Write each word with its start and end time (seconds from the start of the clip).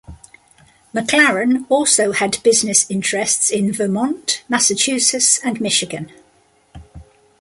MacLaren 0.95 1.67
also 1.69 2.11
had 2.13 2.41
business 2.41 2.89
interests 2.89 3.51
in 3.51 3.71
Vermont, 3.71 4.43
Massachusetts 4.49 5.37
and 5.45 5.61
Michigan. 5.61 6.11